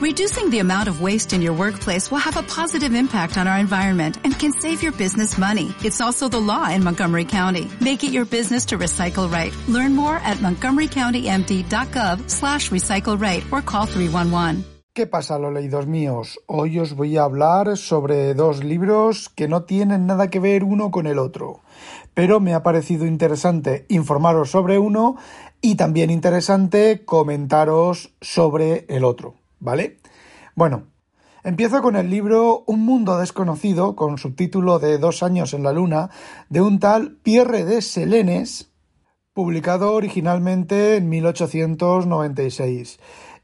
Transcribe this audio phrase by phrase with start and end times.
[0.00, 3.58] Reducing the amount of waste in your workplace will have a positive impact on our
[3.58, 5.74] environment and can save your business money.
[5.84, 7.68] It's also the law in Montgomery County.
[7.82, 9.52] Make it your business to recycle right.
[9.68, 14.64] Learn more at montgomerycountymd.gov slash recycle right or call 311.
[14.94, 16.40] ¿Qué pasa, los leídos míos?
[16.46, 20.90] Hoy os voy a hablar sobre dos libros que no tienen nada que ver uno
[20.90, 21.60] con el otro,
[22.14, 25.16] pero me ha parecido interesante informaros sobre uno
[25.60, 29.98] y también interesante comentaros sobre el otro, ¿vale?
[30.56, 30.88] Bueno,
[31.44, 36.10] empiezo con el libro Un mundo desconocido, con subtítulo de Dos años en la luna,
[36.48, 38.72] de un tal Pierre de Selenes,
[39.32, 42.98] publicado originalmente en 1896.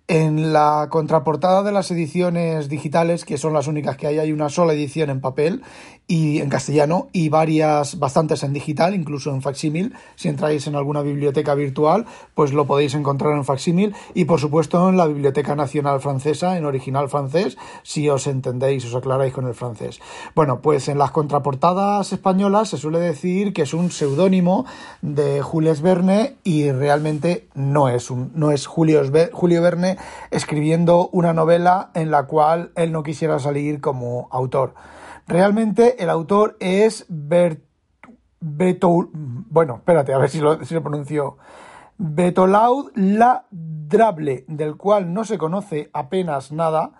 [0.08, 4.48] En la contraportada de las ediciones digitales, que son las únicas que hay, hay una
[4.48, 5.62] sola edición en papel
[6.06, 9.94] y en castellano y varias, bastantes en digital, incluso en facsímil.
[10.14, 14.88] Si entráis en alguna biblioteca virtual, pues lo podéis encontrar en facsímil y por supuesto
[14.88, 19.54] en la Biblioteca Nacional Francesa, en original francés, si os entendéis, os aclaráis con el
[19.54, 19.98] francés.
[20.36, 24.66] Bueno, pues en las contraportadas españolas se suele decir que es un seudónimo
[25.02, 29.95] de Jules Verne y realmente no es un, no es Julio, Julio Verne
[30.30, 34.74] escribiendo una novela en la cual él no quisiera salir como autor.
[35.26, 37.66] Realmente el autor es Bert,
[38.40, 41.38] Beto, bueno, espérate, a ver si lo, si lo pronuncio.
[41.98, 46.92] Betolaud Ladrable, del cual no se conoce apenas nada.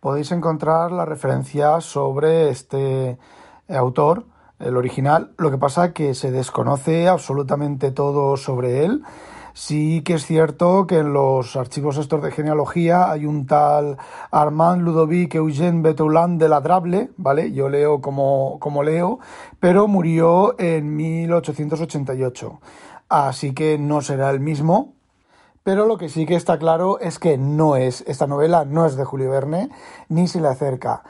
[0.00, 3.18] Podéis encontrar la referencia sobre este
[3.68, 4.26] autor,
[4.58, 5.34] el original.
[5.38, 9.02] Lo que pasa es que se desconoce absolutamente todo sobre él.
[9.56, 13.98] Sí que es cierto que en los archivos estos de genealogía hay un tal
[14.32, 17.52] Armand Ludovic Eugène Betoulan de Ladrable, ¿vale?
[17.52, 19.20] Yo leo como, como leo,
[19.60, 22.60] pero murió en 1888.
[23.08, 24.94] Así que no será el mismo,
[25.62, 28.96] pero lo que sí que está claro es que no es, esta novela no es
[28.96, 29.70] de Julio Verne,
[30.08, 31.04] ni se le acerca.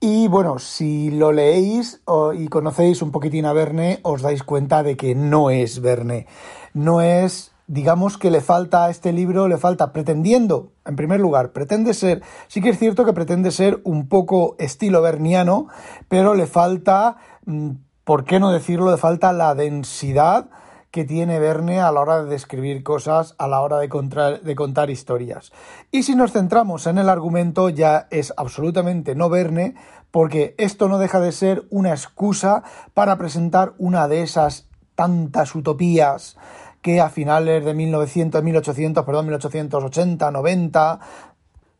[0.00, 2.00] Y bueno, si lo leéis
[2.32, 6.26] y conocéis un poquitín a Verne, os dais cuenta de que no es Verne.
[6.72, 11.52] No es digamos que le falta a este libro, le falta pretendiendo, en primer lugar,
[11.52, 15.68] pretende ser, sí que es cierto que pretende ser un poco estilo berniano,
[16.08, 17.70] pero le falta, mm,
[18.02, 18.90] ¿por qué no decirlo?
[18.90, 20.50] Le falta la densidad
[20.90, 24.56] que tiene Verne a la hora de describir cosas, a la hora de contar, de
[24.56, 25.52] contar historias.
[25.92, 29.76] Y si nos centramos en el argumento, ya es absolutamente no Verne,
[30.10, 32.64] porque esto no deja de ser una excusa
[32.94, 34.66] para presentar una de esas
[34.96, 36.36] tantas utopías
[36.82, 41.00] que a finales de 1900, 1800, perdón, 1880, 90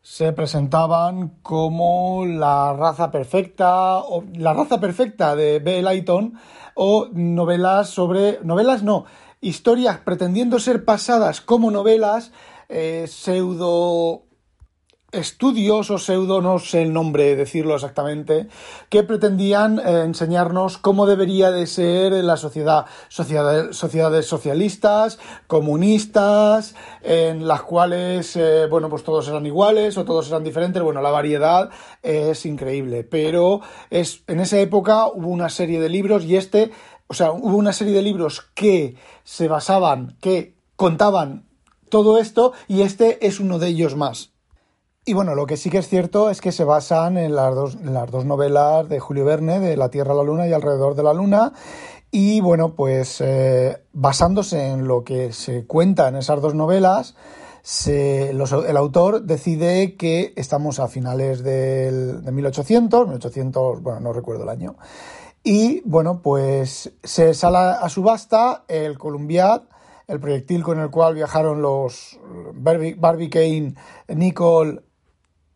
[0.03, 5.83] se presentaban como la raza perfecta o la raza perfecta de B.
[5.83, 6.34] Layton
[6.75, 9.05] o novelas sobre novelas no
[9.43, 12.32] historias pretendiendo ser pasadas como novelas
[12.69, 14.25] eh, pseudo
[15.12, 18.48] estudios o pseudo, no sé el nombre, decirlo exactamente,
[18.88, 27.62] que pretendían eh, enseñarnos cómo debería de ser la sociedad, sociedades socialistas, comunistas, en las
[27.62, 31.70] cuales, eh, bueno, pues todos eran iguales o todos eran diferentes, bueno, la variedad
[32.03, 33.60] es increíble, pero
[33.91, 36.70] es, en esa época hubo una serie de libros y este,
[37.06, 41.49] o sea, hubo una serie de libros que se basaban, que contaban
[41.88, 44.32] todo esto y este es uno de ellos más.
[45.06, 47.81] Y bueno, lo que sí que es cierto es que se basan en las dos,
[47.83, 51.15] las dos novelas de Julio Verne, de La Tierra, la Luna y Alrededor de la
[51.15, 51.53] Luna.
[52.11, 57.15] Y bueno, pues eh, basándose en lo que se cuenta en esas dos novelas,
[57.87, 64.49] el autor decide que estamos a finales del, de 1800, 1800, bueno, no recuerdo el
[64.49, 64.77] año,
[65.43, 69.62] y bueno, pues se sale a subasta el Columbiad,
[70.09, 72.19] el proyectil con el cual viajaron los
[72.55, 73.75] Barbie, Kane,
[74.09, 74.82] Nicole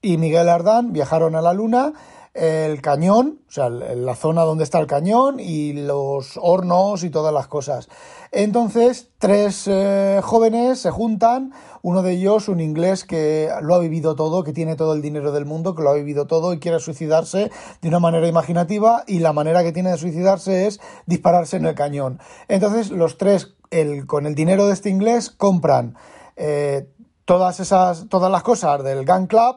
[0.04, 1.94] y Miguel Ardán viajaron a la Luna,
[2.34, 7.32] el cañón, o sea, la zona donde está el cañón y los hornos y todas
[7.32, 7.88] las cosas.
[8.32, 14.14] Entonces, tres eh, jóvenes se juntan, uno de ellos, un inglés que lo ha vivido
[14.14, 16.80] todo, que tiene todo el dinero del mundo, que lo ha vivido todo y quiere
[16.80, 17.50] suicidarse
[17.80, 21.74] de una manera imaginativa y la manera que tiene de suicidarse es dispararse en el
[21.74, 22.18] cañón.
[22.48, 25.96] Entonces, los tres, el, con el dinero de este inglés, compran
[26.36, 26.88] eh,
[27.24, 29.56] todas esas, todas las cosas del Gun Club,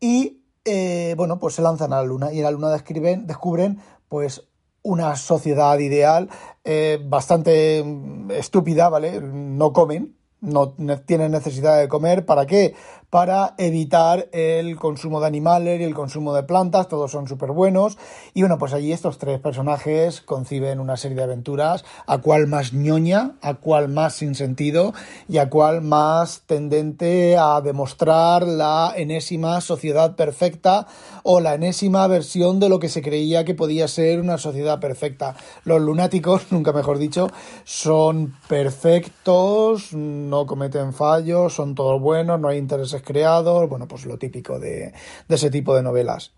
[0.00, 3.80] y eh, bueno, pues se lanzan a la luna y en la luna describen, descubren
[4.08, 4.48] pues
[4.82, 6.28] una sociedad ideal
[6.64, 9.20] eh, bastante mm, estúpida, ¿vale?
[9.20, 10.74] No comen, no
[11.06, 12.26] tienen necesidad de comer.
[12.26, 12.74] ¿Para qué?
[13.14, 17.96] Para evitar el consumo de animales y el consumo de plantas, todos son súper buenos.
[18.34, 22.72] Y bueno, pues allí estos tres personajes conciben una serie de aventuras, a cual más
[22.72, 24.94] ñoña, a cual más sin sentido
[25.28, 30.88] y a cual más tendente a demostrar la enésima sociedad perfecta
[31.22, 35.36] o la enésima versión de lo que se creía que podía ser una sociedad perfecta.
[35.62, 37.28] Los lunáticos, nunca mejor dicho,
[37.62, 44.18] son perfectos, no cometen fallos, son todos buenos, no hay intereses creados, bueno, pues lo
[44.18, 44.92] típico de,
[45.28, 46.32] ese tipo de novelas.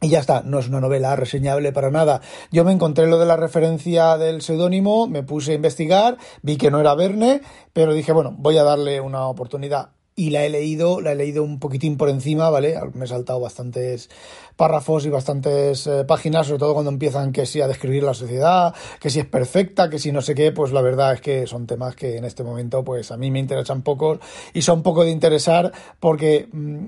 [0.00, 2.20] Y ya está, no es una novela reseñable para nada.
[2.50, 6.70] Yo me encontré lo de la referencia del seudónimo, me puse a investigar, vi que
[6.70, 7.40] no era Verne,
[7.72, 9.90] pero dije, bueno, voy a darle una oportunidad.
[10.16, 12.78] Y la he leído, la he leído un poquitín por encima, ¿vale?
[12.94, 14.10] Me he saltado bastantes
[14.56, 18.74] párrafos y bastantes eh, páginas, sobre todo cuando empiezan que sí a describir la sociedad,
[19.00, 21.66] que si es perfecta, que si no sé qué, pues la verdad es que son
[21.66, 24.20] temas que en este momento pues a mí me interesan poco
[24.52, 26.48] y son poco de interesar porque...
[26.52, 26.86] Mm,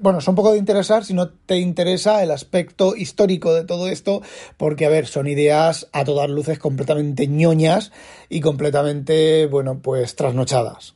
[0.00, 4.22] bueno, son poco de interesar si no te interesa el aspecto histórico de todo esto,
[4.56, 7.92] porque, a ver, son ideas a todas luces completamente ñoñas
[8.30, 10.94] y completamente, bueno, pues trasnochadas.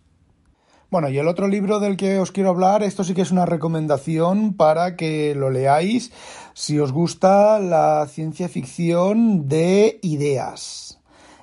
[0.88, 3.44] Bueno, y el otro libro del que os quiero hablar, esto sí que es una
[3.44, 6.12] recomendación para que lo leáis
[6.54, 11.00] si os gusta la ciencia ficción de ideas.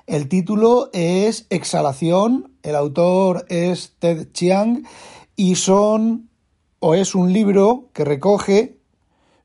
[0.08, 4.86] El título es Exhalación, el autor es Ted Chiang
[5.36, 6.30] y son
[6.80, 8.78] o es un libro que recoge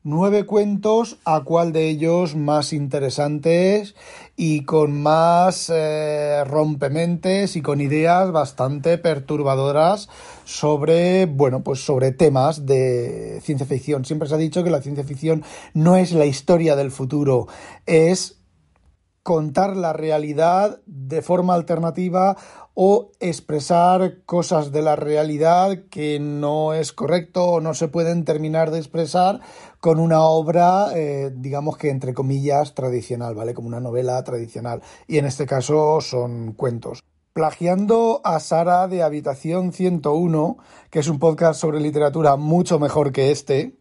[0.02, 3.94] nueve cuentos, a cuál de ellos más interesantes
[4.36, 10.08] y con más eh, rompementes y con ideas bastante perturbadoras
[10.44, 14.04] sobre, bueno, pues sobre temas de ciencia ficción.
[14.04, 15.42] Siempre se ha dicho que la ciencia ficción
[15.74, 17.48] no es la historia del futuro,
[17.86, 18.38] es
[19.22, 22.38] contar la realidad de forma alternativa
[22.80, 28.70] o expresar cosas de la realidad que no es correcto o no se pueden terminar
[28.70, 29.40] de expresar
[29.80, 33.52] con una obra, eh, digamos que entre comillas, tradicional, ¿vale?
[33.52, 34.80] Como una novela tradicional.
[35.08, 37.02] Y en este caso son cuentos.
[37.32, 40.58] Plagiando a Sara de Habitación 101,
[40.88, 43.76] que es un podcast sobre literatura mucho mejor que este,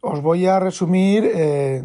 [0.00, 1.82] os voy a resumir eh,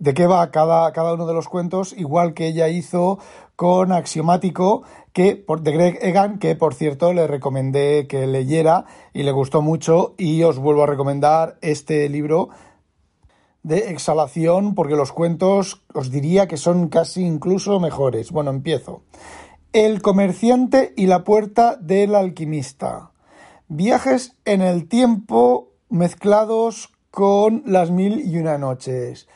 [0.00, 3.18] de qué va cada, cada uno de los cuentos, igual que ella hizo
[3.54, 4.82] con Axiomático,
[5.12, 10.14] que de Greg Egan, que por cierto le recomendé que leyera y le gustó mucho
[10.16, 12.48] y os vuelvo a recomendar este libro
[13.62, 18.30] de exhalación porque los cuentos os diría que son casi incluso mejores.
[18.32, 19.02] Bueno, empiezo.
[19.74, 23.10] El comerciante y la puerta del alquimista.
[23.68, 29.28] Viajes en el tiempo mezclados con las mil y una noches.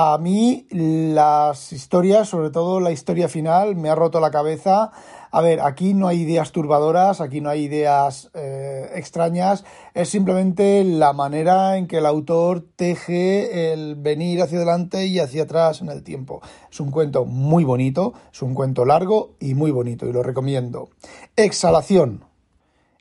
[0.00, 4.92] A mí las historias, sobre todo la historia final, me ha roto la cabeza.
[5.32, 9.64] A ver, aquí no hay ideas turbadoras, aquí no hay ideas eh, extrañas,
[9.94, 15.42] es simplemente la manera en que el autor teje el venir hacia adelante y hacia
[15.42, 16.42] atrás en el tiempo.
[16.70, 20.90] Es un cuento muy bonito, es un cuento largo y muy bonito y lo recomiendo.
[21.34, 22.22] Exhalación.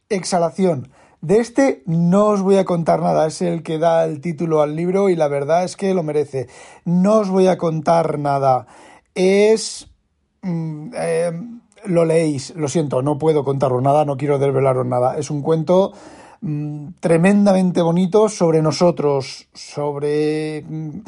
[0.10, 0.90] Exhalación.
[1.22, 4.76] De este no os voy a contar nada, es el que da el título al
[4.76, 6.48] libro y la verdad es que lo merece.
[6.86, 8.68] No os voy a contar nada.
[9.16, 9.90] Es...
[10.42, 11.32] Mm, eh,
[11.86, 15.18] lo leéis, lo siento, no puedo contaros nada, no quiero desvelaros nada.
[15.18, 15.94] Es un cuento
[16.42, 21.00] mm, tremendamente bonito sobre nosotros, sobre mm,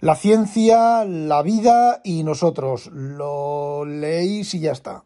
[0.00, 2.88] la ciencia, la vida y nosotros.
[2.92, 5.04] Lo leéis y ya está.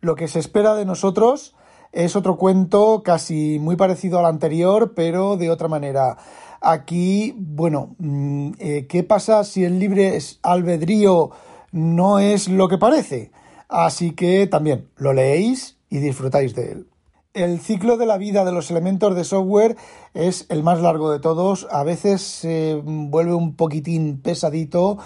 [0.00, 1.55] Lo que se espera de nosotros
[1.92, 6.16] es otro cuento casi muy parecido al anterior, pero de otra manera.
[6.60, 11.30] Aquí, bueno, mm, eh, ¿qué pasa si el libre albedrío
[11.72, 13.30] no es lo que parece?
[13.68, 16.86] Así que también lo leéis y disfrutáis de él.
[17.34, 19.76] El ciclo de la vida de los elementos de software
[20.14, 21.66] es el más largo de todos.
[21.70, 24.96] A veces se vuelve un poquitín pesadito,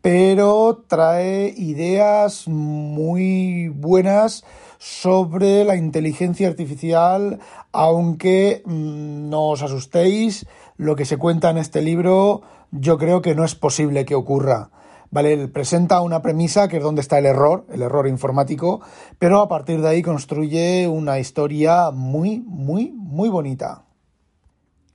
[0.00, 4.44] pero trae ideas muy buenas
[4.84, 7.40] sobre la inteligencia artificial,
[7.72, 13.34] aunque mm, no os asustéis, lo que se cuenta en este libro yo creo que
[13.34, 14.70] no es posible que ocurra.
[15.10, 15.48] ¿Vale?
[15.48, 18.80] presenta una premisa que es donde está el error, el error informático,
[19.18, 23.84] pero a partir de ahí construye una historia muy, muy, muy bonita.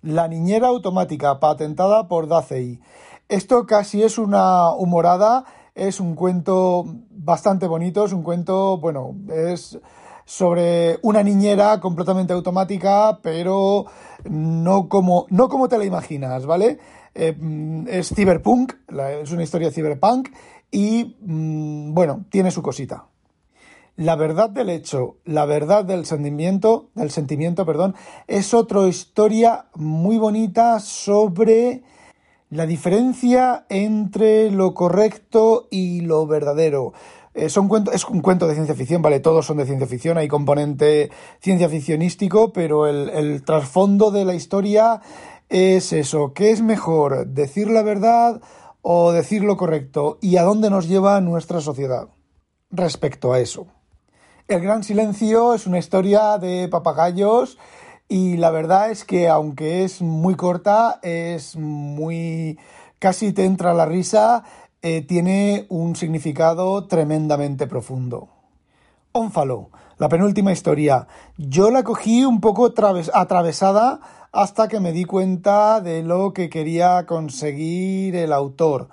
[0.01, 2.81] La niñera automática, patentada por Dacey.
[3.29, 5.45] Esto casi es una humorada
[5.79, 6.85] es un cuento
[7.23, 9.77] bastante bonito, es un cuento, bueno, es
[10.25, 13.85] sobre una niñera completamente automática, pero
[14.23, 16.79] no como, no como te la imaginas, ¿vale?
[17.15, 17.35] Eh,
[17.87, 18.73] es cyberpunk,
[19.21, 20.29] es una historia cyberpunk
[20.71, 23.07] y, mm, bueno, tiene su cosita.
[23.95, 27.95] La verdad del hecho, la verdad del sentimiento, del sentimiento, perdón,
[28.27, 31.83] es otra historia muy bonita sobre
[32.49, 36.93] la diferencia entre lo correcto y lo verdadero.
[37.33, 41.11] Eh, es un cuento de ciencia ficción, vale, todos son de ciencia ficción, hay componente
[41.39, 45.01] ciencia ficcionístico, pero el, el trasfondo de la historia
[45.49, 47.27] es eso, ¿qué es mejor?
[47.27, 48.41] ¿Decir la verdad
[48.81, 50.17] o decir lo correcto?
[50.21, 52.09] ¿Y a dónde nos lleva nuestra sociedad
[52.71, 53.67] respecto a eso?
[54.47, 57.59] El Gran Silencio es una historia de papagayos
[58.09, 62.57] y la verdad es que aunque es muy corta, es muy...
[62.97, 64.43] casi te entra la risa,
[64.81, 68.29] eh, tiene un significado tremendamente profundo.
[69.11, 71.07] Ónfalo, la penúltima historia.
[71.37, 72.73] Yo la cogí un poco
[73.13, 73.99] atravesada
[74.31, 78.89] hasta que me di cuenta de lo que quería conseguir el autor.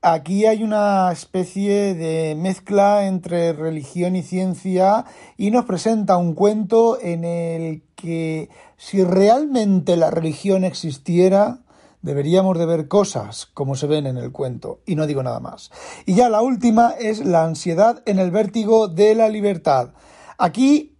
[0.00, 5.04] Aquí hay una especie de mezcla entre religión y ciencia
[5.36, 11.62] y nos presenta un cuento en el que si realmente la religión existiera,
[12.00, 14.78] deberíamos de ver cosas como se ven en el cuento.
[14.86, 15.72] Y no digo nada más.
[16.06, 19.94] Y ya la última es la ansiedad en el vértigo de la libertad.
[20.38, 20.96] Aquí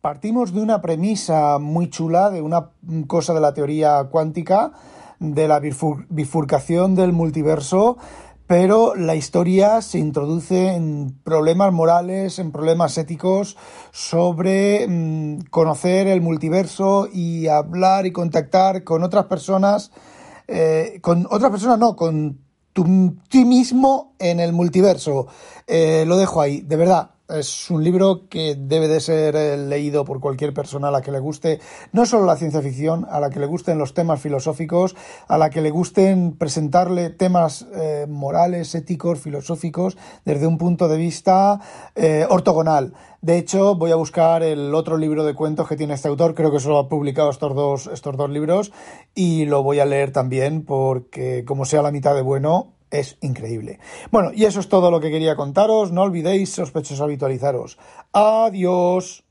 [0.00, 2.70] partimos de una premisa muy chula, de una
[3.06, 4.72] cosa de la teoría cuántica,
[5.18, 7.96] de la bifurcación del multiverso,
[8.46, 13.56] pero la historia se introduce en problemas morales, en problemas éticos
[13.90, 19.92] sobre mm, conocer el multiverso y hablar y contactar con otras personas,
[20.46, 22.40] eh, con otras personas no, con
[23.28, 25.26] ti mismo en el multiverso.
[25.66, 30.04] Eh, lo dejo ahí, de verdad es un libro que debe de ser eh, leído
[30.04, 31.60] por cualquier persona a la que le guste
[31.92, 35.50] no solo la ciencia ficción, a la que le gusten los temas filosóficos, a la
[35.50, 41.60] que le gusten presentarle temas eh, morales, éticos, filosóficos desde un punto de vista
[41.94, 42.94] eh, ortogonal.
[43.20, 46.52] De hecho, voy a buscar el otro libro de cuentos que tiene este autor, creo
[46.52, 48.72] que solo ha publicado estos dos, estos dos libros
[49.14, 53.78] y lo voy a leer también porque como sea la mitad de bueno, es increíble.
[54.10, 55.92] Bueno, y eso es todo lo que quería contaros.
[55.92, 57.78] No olvidéis, sospechosos, habitualizaros.
[58.12, 59.24] Adiós.